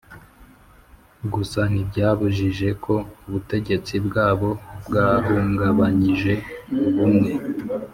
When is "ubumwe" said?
6.87-7.31